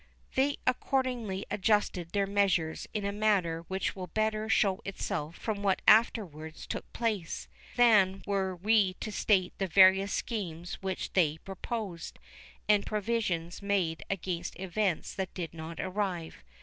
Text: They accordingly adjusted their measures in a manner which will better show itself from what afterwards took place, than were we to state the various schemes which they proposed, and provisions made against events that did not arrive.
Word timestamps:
They 0.33 0.57
accordingly 0.65 1.45
adjusted 1.51 2.09
their 2.09 2.25
measures 2.25 2.87
in 2.91 3.05
a 3.05 3.11
manner 3.11 3.65
which 3.67 3.95
will 3.95 4.07
better 4.07 4.49
show 4.49 4.81
itself 4.83 5.35
from 5.35 5.61
what 5.61 5.83
afterwards 5.87 6.65
took 6.65 6.91
place, 6.91 7.47
than 7.75 8.23
were 8.25 8.55
we 8.55 8.95
to 8.95 9.11
state 9.11 9.53
the 9.59 9.67
various 9.67 10.11
schemes 10.11 10.81
which 10.81 11.13
they 11.13 11.37
proposed, 11.37 12.17
and 12.67 12.83
provisions 12.83 13.61
made 13.61 14.03
against 14.09 14.59
events 14.59 15.13
that 15.13 15.35
did 15.35 15.53
not 15.53 15.79
arrive. 15.79 16.37